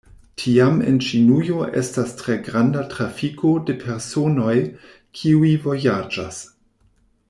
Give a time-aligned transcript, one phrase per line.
[0.43, 4.57] Tiam en Ĉinujo estas tre granda trafiko de personoj,
[5.21, 6.45] kiuj vojaĝas.